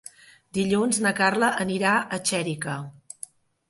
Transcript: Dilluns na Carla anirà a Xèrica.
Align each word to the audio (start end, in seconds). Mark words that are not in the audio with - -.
Dilluns 0.57 1.01
na 1.05 1.13
Carla 1.21 1.51
anirà 1.69 1.95
a 2.19 2.23
Xèrica. 2.33 2.83